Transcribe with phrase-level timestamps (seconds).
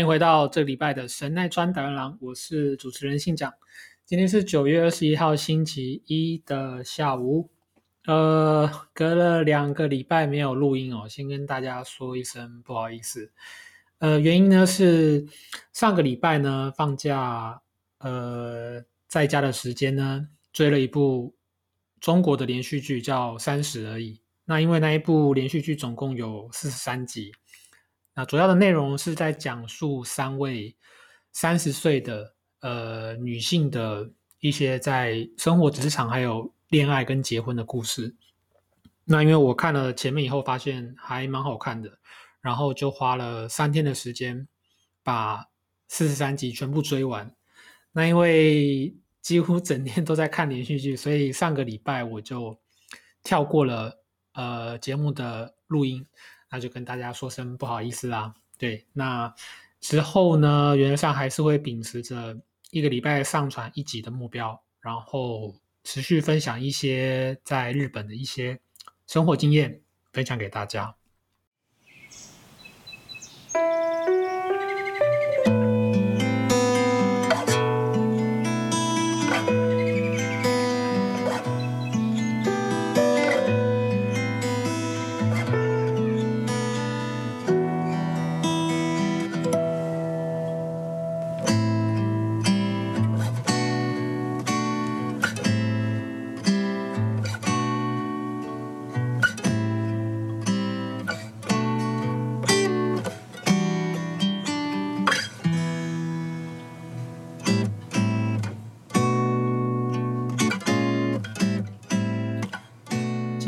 [0.00, 3.52] 欢迎回到这礼拜的神奈川达人郎，我是主持人信长。
[4.06, 7.50] 今天是九月二十一号星期一的下午，
[8.06, 13.30] 呃，隔了两个礼拜没有录音哦，先跟大家说一声不好意思。
[13.98, 15.26] 呃，原因呢是
[15.74, 17.60] 上个礼拜呢放假，
[17.98, 21.36] 呃，在家的时间呢追了一部
[22.00, 24.14] 中国的连续剧，叫《三十而已》。
[24.46, 27.32] 那因为那一部连续剧总共有四十三集。
[28.14, 30.76] 那主要的内容是在讲述三位
[31.32, 38.16] 三十岁的呃女性的一些在生活、职场还有恋爱跟结婚的故事。
[39.04, 41.98] 那因为我看了前面以后，发现还蛮好看的，
[42.40, 44.46] 然后就花了三天的时间
[45.02, 45.46] 把
[45.88, 47.34] 四十三集全部追完。
[47.92, 52.58] 那因为几乎整天都在看连续剧，所以上个礼拜我就
[53.22, 54.00] 跳过了
[54.34, 56.06] 呃节目的录音。
[56.50, 58.34] 那就跟大家说声不好意思啦。
[58.58, 59.32] 对，那
[59.80, 62.38] 之后呢，原则上还是会秉持着
[62.70, 65.54] 一个礼拜上传一集的目标，然后
[65.84, 68.60] 持续分享一些在日本的一些
[69.06, 69.80] 生活经验，
[70.12, 70.94] 分享给大家。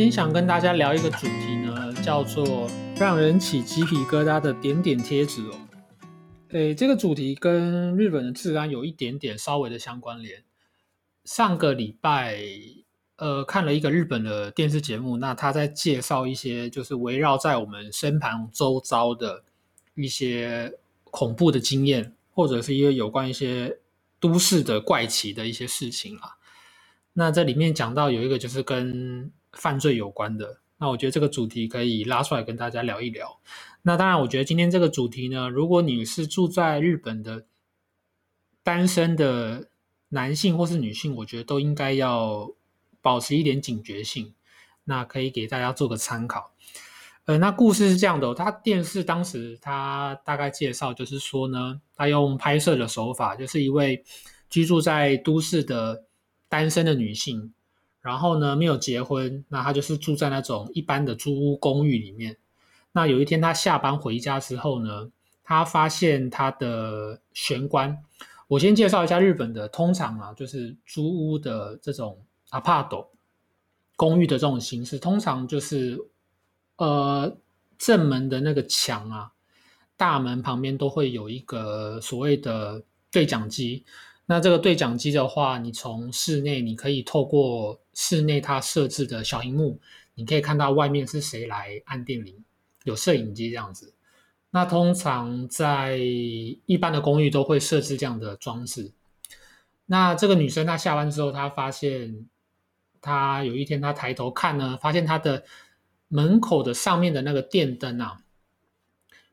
[0.03, 5.55] 今天想跟大家聊一个主题呢，叫做让人起鸡皮疙瘩的点点贴纸哦。
[6.49, 10.43] 诶，这个主题跟日本的治安有一点点稍微的相关联。
[11.25, 12.37] 上个礼拜，
[13.15, 19.45] 呃，看了一个日本的电视节目，那他在介绍一些就是围绕在我们身旁周遭的
[19.95, 20.81] 一些
[21.13, 23.79] 恐怖的经验，或者是一些有关一些
[24.19, 26.31] 都市的怪奇的一些事情啊。
[27.13, 33.39] 那这里面讲到有一个就是跟犯罪有关的，那我觉得这个主题可以拉出来跟大家聊一聊。
[33.83, 37.45] 那当然，我觉得今天这个主题呢，如果你是住在日本的
[38.63, 39.69] 单身的
[40.11, 42.53] 男性或是女性，我觉得都应该要
[43.01, 44.35] 保持一点警觉性。
[44.85, 46.53] 那可以给大家做个参考。
[47.27, 54.03] 呃，那故事是这样的，他电视当时他大概介绍就是说呢，他用拍摄的手法，就是一位
[54.51, 56.05] 居住在都市的
[56.49, 57.53] 单身的女性。
[58.03, 62.37] 然后呢，没有结婚，那他就是住在那种一般的租屋公寓里面。
[62.91, 65.09] 那有一天他下班回家之后呢，
[65.45, 67.97] 他发现他的玄关。
[68.49, 72.21] 我先介绍一下日本的，通常啊，就是租屋的这种
[72.51, 73.07] a p a t
[73.97, 75.97] 公寓的这种形式，通常就是
[76.77, 77.39] 呃
[77.79, 79.33] 正门的那个墙啊，
[79.97, 82.83] 大门旁边都会有一个所谓的
[83.13, 83.85] 对讲机。
[84.27, 89.81] 那这个对讲机的话，你从室内你可以透过室内它设置的小荧幕，
[90.15, 92.43] 你可以看到外面是谁来按电铃，
[92.85, 93.93] 有摄影机这样子。
[94.51, 98.93] 那通常在一般的公寓都会设置这样的装置。
[99.87, 102.27] 那这个女生她下班之后，她发现，
[103.01, 105.45] 她有一天她抬头看呢，发现她的
[106.09, 108.23] 门口的上面的那个电灯啊，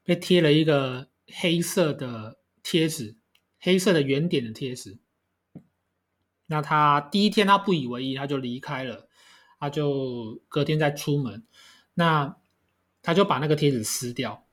[0.03, 3.15] 被贴了一个黑色的贴纸。
[3.59, 4.97] 黑色的圆点的贴纸，
[6.47, 9.07] 那他第一天他不以为意，他就离开了，
[9.59, 11.43] 他就隔天再出门，
[11.93, 12.37] 那
[13.01, 14.45] 他就把那个贴纸撕掉。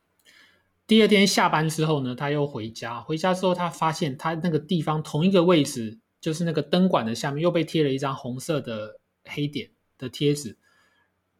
[0.86, 10.58] 第二天下班之后呢，他又回家，回家之后他发现他那个地方同一个位置，就是那个灯管的下面又被贴了一张红色的黑点的贴纸，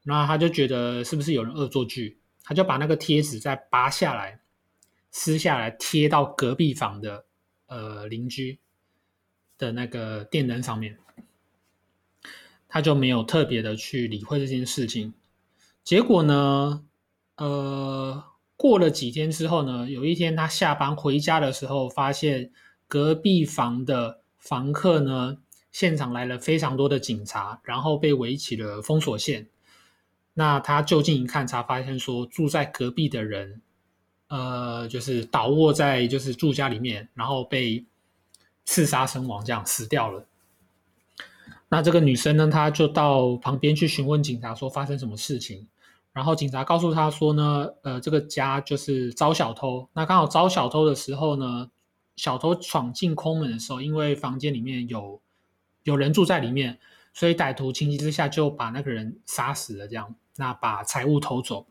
[0.04, 4.40] 那他就觉得是不是有人恶作剧，他就把那个贴纸再拔下来、
[5.10, 7.25] 撕下来，贴到隔壁房的
[7.66, 8.58] 呃邻居
[9.58, 10.98] 的那个电灯上面。
[12.68, 15.14] 他就没有特别的去理会这件事情。
[15.84, 16.84] 结果呢，
[17.36, 18.24] 呃，
[18.56, 22.50] 过了几天之后呢，有一天他下班回家的时候，发现
[22.88, 25.38] 隔壁房的房客呢。
[25.72, 29.46] 现场来了非常多的警察，然后被围起了封锁线。
[30.32, 33.60] 那他就近一看，才发现说住在隔壁的人，
[34.28, 37.84] 呃，就是倒卧在就是住家里面，然后被
[38.64, 40.26] 刺杀身亡，这样死掉了。
[41.68, 45.66] 那这个女生呢，她就到旁边去询问警察说发生什么事情。
[46.12, 49.88] 然后警察告诉她说呢，呃，这个家就是招小偷。
[49.92, 51.70] 那刚好招小偷的时候呢，
[52.16, 55.20] 小偷闯进空门的时候，因为房间里面有。
[55.84, 56.80] 有人住在里面，
[57.14, 61.64] 所以歹徒情急之下就把那个人杀死了，这样，那把财物偷走。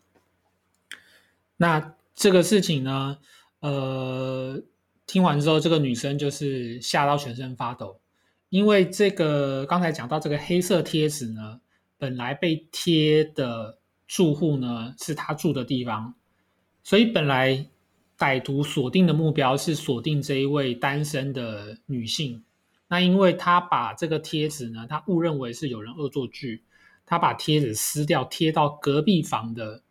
[1.57, 3.18] 那这个事情呢，
[3.60, 4.64] 呃，
[5.06, 8.00] 听完之后，这个女生就是吓到全身发抖，
[8.50, 11.60] 因为这个刚才讲到这个黑色贴纸呢，
[11.98, 13.78] 本来被贴的
[14.08, 16.16] 住户呢是她住的地方，
[16.84, 17.68] 所以本来
[18.18, 22.44] 歹徒锁定的目标是锁定这一位单身的女性。
[22.88, 26.64] 那因为他把这个贴纸呢，他误认为是有人恶作剧，
[27.06, 29.82] 他把贴纸撕掉贴到隔壁房的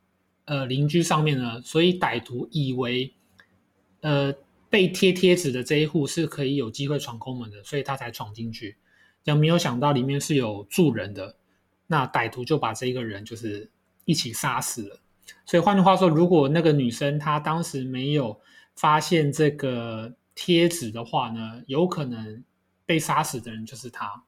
[0.44, 3.12] 呃邻居上面呢，所以歹徒以为
[4.00, 4.34] 呃
[4.68, 8.76] 被贴贴纸的这一户是可以有机会闯空门的，所以他才闯进去，
[9.24, 11.36] 也没有想到里面是有住人的，
[11.86, 13.70] 那歹徒就把这个人就是
[14.04, 15.00] 一起杀死了。
[15.46, 18.40] 所以换句话说，如果那个女生她当时没有
[18.74, 22.42] 发现这个贴纸的话呢，有可能。
[22.86, 24.24] 被杀死的人就是他。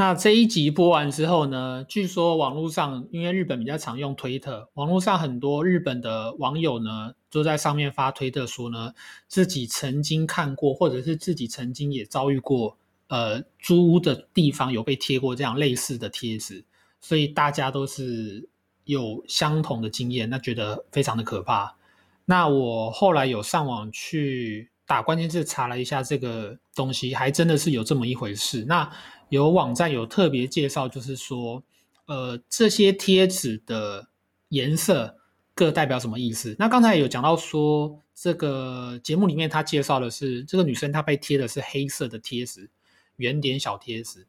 [0.00, 1.84] 那这一集播完之后呢？
[1.86, 8.94] 据说网络上，因为日本比较常用推特，网络上很多日本的网友呢，都在上面发推特说呢，
[9.28, 16.64] 自己曾经看过，或者是自己曾经也遭遇过，呃，租屋的地方有被贴过这样类似的贴纸，
[16.98, 18.48] 所以大家都是
[18.84, 21.76] 有相同的经验，那觉得非常的可怕。
[22.24, 24.70] 那我后来有上网去。
[24.86, 28.64] 打关键字查了一下这个东西，还真的是有这么一回事。
[28.66, 28.90] 那
[29.30, 31.62] 有网站有特别介绍，就是说，
[32.04, 34.08] 呃，这些贴纸的
[34.50, 35.16] 颜色
[35.54, 36.54] 各代表什么意思？
[36.58, 42.68] 那刚才有讲到说，这个节目里面他介绍的是这个女生她被贴的是黑色的贴纸，
[43.16, 44.26] 圆点小贴纸。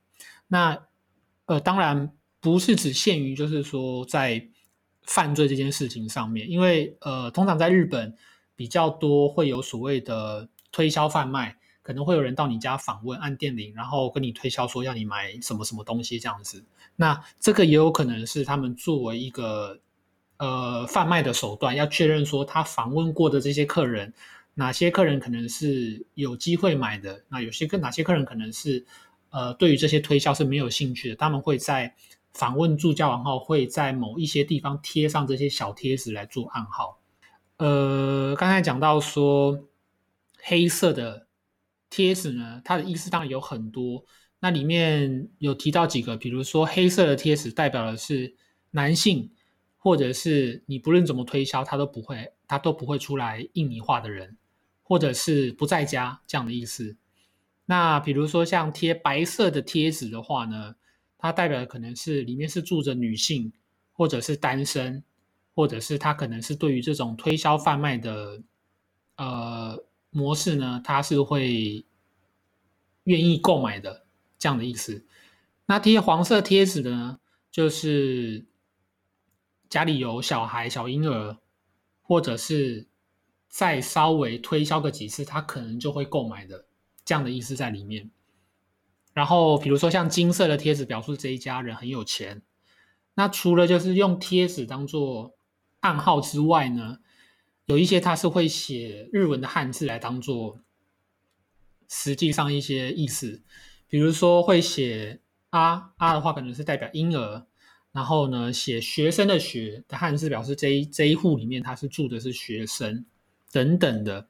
[0.48, 0.88] 那
[1.48, 4.48] 呃，当然不是只限于就是说在
[5.04, 8.16] 犯罪这件事情上面，因为呃，通常在日本。
[8.54, 16.64] 比较多会有所谓的推销贩卖，可能会有人到你家访问，按电铃，然后跟你推销说要你买什么什么东西这样子。
[16.96, 19.80] 那这个也有可能是他们作为一个
[20.38, 24.14] 呃贩卖的手段，要确认说他访问过的这些客人，
[24.54, 28.86] 哪些客人可能是有机会买的，那有些客哪些客人可能是
[29.30, 31.96] 呃对于这些推销是没有兴趣的，他们会在
[32.34, 37.00] 访问助教完后，会在某一些地方贴上这些小贴纸来做暗号。
[37.58, 39.60] 呃，刚才讲到说
[40.42, 41.28] 黑色的
[41.92, 44.04] 贴纸呢，它的意思当然有很多。
[44.40, 48.36] 那里面有提到几个，比如说黑色的贴纸代表的是
[48.72, 49.30] 男性，
[49.78, 54.36] 或者是你不论怎么推销，他都不会，他都不会出来应你话的人，
[54.82, 56.98] 或者是不在家这样的意思。
[57.66, 60.74] 那比如说像贴白色的贴纸的话呢，
[61.20, 63.54] 它代表的可能是里面是住着女性，
[63.92, 65.04] 或者是单身。
[65.54, 68.42] 或者是他可能是对于这种推销贩卖的
[69.18, 69.78] 呃
[70.12, 71.86] 模式呢，他是会
[73.06, 74.06] 愿意购买的
[74.38, 75.06] 这样的意思。
[75.66, 78.46] 那贴黄色贴纸的呢，就是
[79.70, 81.38] 家里有小孩、小婴儿，
[82.02, 82.88] 或者是
[83.48, 86.66] 再稍微推销个几次，他可能就会购买的
[87.06, 88.12] 这样的意思在里面。
[89.14, 92.42] 然后比如说像金色的贴纸，表示这一家人很有钱。
[93.14, 95.36] 那除了就是用贴纸当做
[95.82, 97.00] 暗号之外呢，
[97.66, 100.60] 有一些它是会写日文的汉字来当做
[101.88, 103.42] 实际上一些意思，
[103.88, 105.20] 比如说会写
[105.52, 107.46] 啊啊的话，可能是代表婴儿，
[107.92, 113.06] 然后呢写学生的学的汉字表示这一这一户里面他是住的是学生
[113.52, 114.28] 等等的。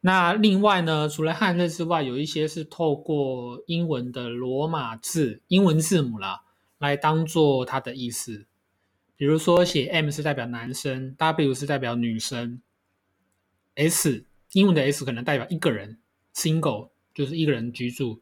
[0.00, 6.42] 那另外呢，除了汉字之外，有一些是透过英文的罗马字英文字母啦
[6.78, 8.44] 来当做它的意思。
[9.16, 12.60] 比如说，写 M 是代表男生，W 是代表女生
[13.76, 15.98] ，S 英文的 S 可能代表一个人
[16.34, 18.20] ，single 就是一个人居住，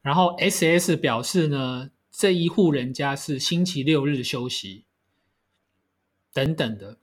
[0.00, 4.84] 然后 SS 表示呢，这一户人家是星期六日休息，
[6.32, 6.98] 等等的。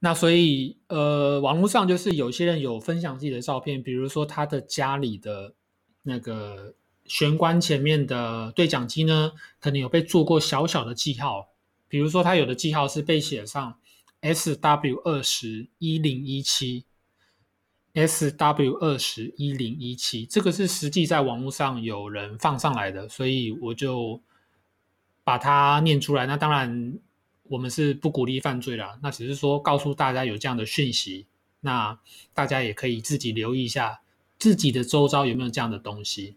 [0.00, 5.54] 那所以，呃，网络上就是有些人有分享自己的照片，比如说他的家里的
[6.02, 6.74] 那个
[7.08, 11.48] 玄关前面的对讲机呢，可能有被做过小小的记号，
[11.88, 13.78] 比如说它有的记号是被写上
[14.20, 16.84] S W 二十一零一七
[17.94, 24.22] ，S W 二十一零一七，这个是实际在网络上有人放上来的，所以我就
[25.24, 26.26] 把它念出来。
[26.26, 26.98] 那当然。
[27.50, 31.26] 我们是不鼓励犯罪啦，那只是说告诉大家有这样的讯息，
[31.60, 31.98] 那
[32.34, 34.02] 大家也可以自己留意一下
[34.38, 36.36] 自己的周遭有没有这样的东西。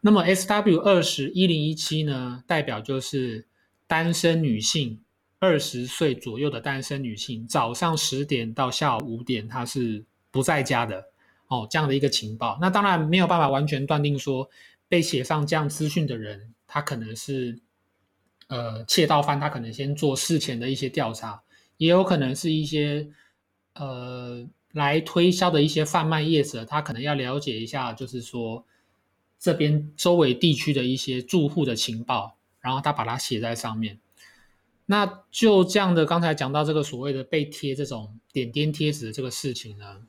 [0.00, 3.46] 那么 S W 二十一零一七呢，代表就是
[3.86, 5.00] 单身女性，
[5.38, 11.04] 二十岁左右的单身女性，早上十点到下午五点她是不在家的
[11.48, 12.58] 哦，这样的一个情报。
[12.60, 14.48] 那当然没有办法完全断定说
[14.88, 17.58] 被写上这样资讯的人，他可能是。
[18.48, 21.42] 呃，窃盗犯他可能先做事前的一些调查，
[21.78, 23.08] 也有可能是一些
[23.72, 28.62] 呃来推销的一些贩卖业者，他可能要了解一下，就是说
[29.44, 34.00] 这边周围地区的一些住户的情报，然后他把它写在上面。
[34.86, 40.06] 那就这样的，刚才讲到这个所谓的被贴这种点点贴纸的这个事情呢，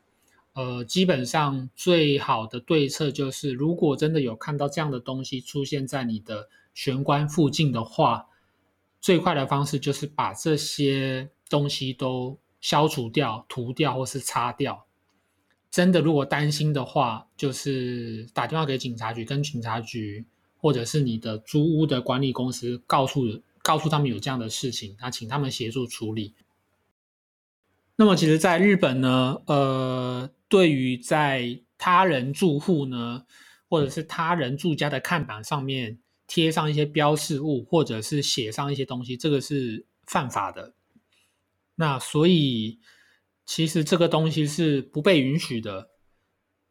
[0.53, 6.47] 呃，基本上最好的对策就是，如果真的有看到这样的东西出现在你的。
[6.75, 8.27] 玄关附近的话，
[8.99, 14.85] 最快的方式就是把这些东西都消除掉、涂掉或是擦掉。
[15.75, 26.33] 真的，如果担心的话，就是打电话给警察局，跟警察局或者是你的租屋的管理公司，告诉告诉他们有这样的事情，那请他们协助处理。
[27.97, 33.25] 那么，其实，在日本呢，呃，对于在他人住户呢，
[33.67, 35.99] 或者是他人住家的看板上面。
[36.27, 40.73] 贴上一些标示物，或者是写上一些东西，这个是犯法的。
[41.75, 42.79] 那所以
[43.45, 45.89] 其实这个东西是不被允许的。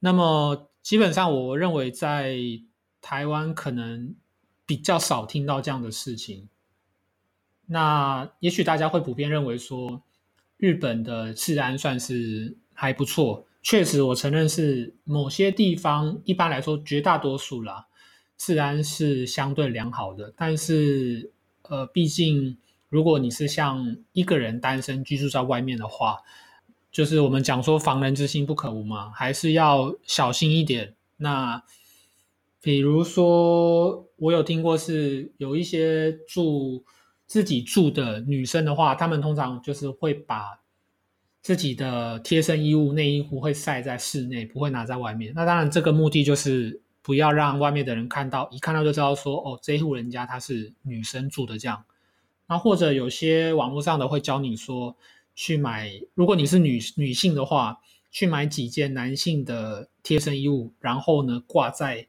[0.01, 2.37] 那么基本上，我认为在
[3.01, 4.15] 台湾可能
[4.67, 6.49] 比较少听到这样的事情。
[7.67, 10.03] 那也许大家会普遍认为说，
[10.59, 13.47] 日本的治安算是还不错。
[13.63, 17.87] 确实，我承认是某些地方，一般来说绝大多数啦。
[18.37, 22.59] 治安是相对良好的，但是，呃，毕竟
[22.91, 26.19] 如果你是像一个人单身居住在外面的话，
[26.95, 30.95] 就是我们讲说防人之心不可无嘛，还是要小心一点。
[31.17, 31.61] 那
[32.61, 36.85] 比如说，我有听过是有一些住
[37.27, 40.61] 自己住的女生的话，她们通常就是会把
[41.43, 45.33] 自己的贴身衣物、内衣裤会晒在室内，不会拿在外面。
[45.35, 46.81] 那当然，这个目的就是。
[47.07, 51.85] 不要让外面的人看到，一看到就知道说，哦，这一户人家她是女生住的这样。
[52.47, 54.97] 那或者有些网络上的会教你说，
[55.35, 62.07] 去买，如果你是女女性的话，去买几件男性的贴身衣物，然后呢挂在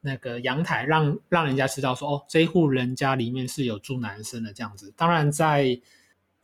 [0.00, 4.92] 那个阳台，让让人家知道说，哦，这一户人家里面是有住男生的这样子。
[4.96, 5.80] 当然，在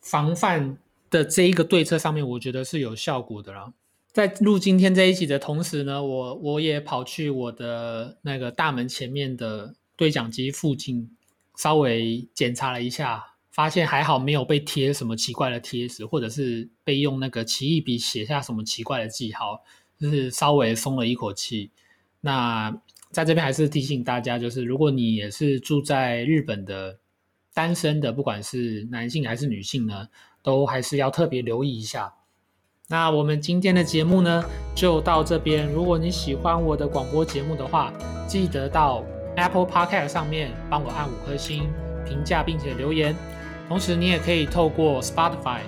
[0.00, 0.78] 防范
[1.10, 3.72] 的这一个对策上面，我觉得是有效果的啦。
[4.12, 11.10] 在录今天这一集的同时呢，我我也跑去我的那个大门前面的对讲机附近，
[11.56, 19.62] 稍微检查了一下，发现还好没有被贴什么奇怪的贴纸，或者是被用那个奇异笔写下什么奇怪的记号，
[19.96, 21.70] 就是稍微松了一口气。
[22.20, 22.76] 那
[23.12, 26.98] 在这边还是提醒大家，就是如果你也是住在日本的
[27.54, 30.08] 单身的，不管是男性还是女性呢，
[30.42, 32.12] 都还是要特别留意一下。
[32.88, 34.44] 那我们今天的节目呢，
[34.74, 35.70] 就到这边。
[35.70, 37.92] 如果你喜欢我的广播节目的话，
[38.26, 39.04] 记得到
[39.36, 41.70] Apple Podcast 上面帮我按五颗星
[42.04, 43.14] 评价，并且留言。
[43.68, 45.60] 同时，你也可以透过 Spotify、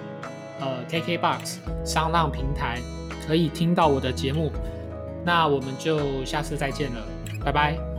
[0.60, 2.78] 呃 KKBox、商浪平台，
[3.26, 4.52] 可以听到我的节目。
[5.24, 7.02] 那我们就下次再见了，
[7.44, 7.95] 拜拜。